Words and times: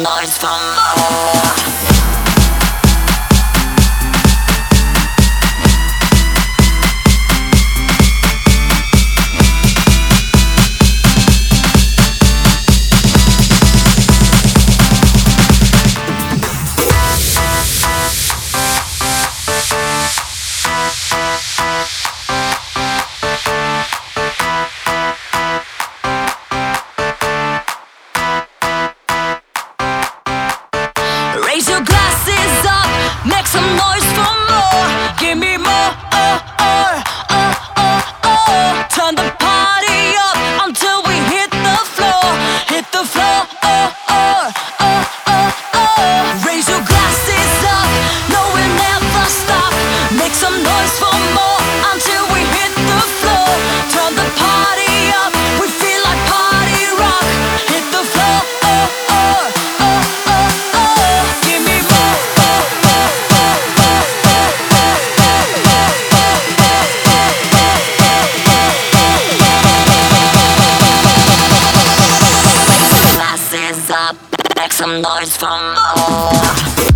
Lawrence 0.00 0.38
Tom. 0.38 1.61
up, 73.92 74.16
make 74.56 74.72
some 74.72 75.02
noise 75.02 75.36
from 75.36 75.76
all. 75.96 76.91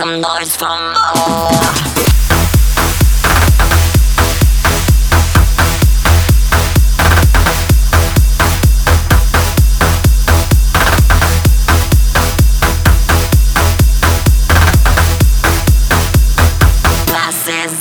some 0.00 0.18
noise 0.18 0.56
from 0.56 0.94
home. 0.96 1.76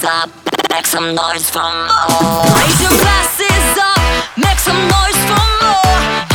Up, 0.01 0.29
make 0.71 0.85
some 0.85 1.13
noise 1.15 1.49
from 1.49 1.73
more. 1.73 2.43
Raise 2.55 2.81
your 2.81 2.89
glasses 2.89 3.77
up, 3.79 4.37
make 4.37 4.59
some 4.59 4.81
noise 4.87 5.19
from 5.29 5.47
more. 5.61 6.28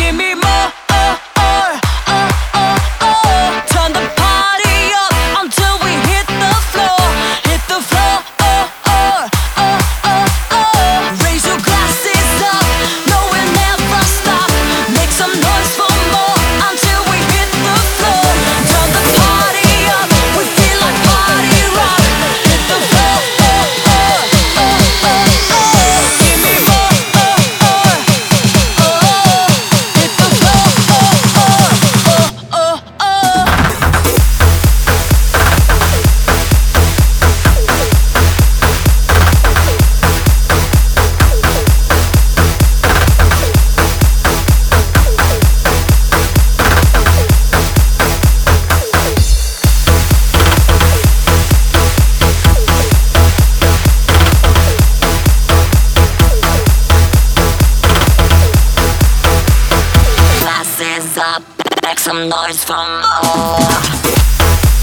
up, 61.35 61.43
make 61.83 61.99
some 61.99 62.29
noise 62.29 62.63
from 62.63 63.03
all. 63.25 64.74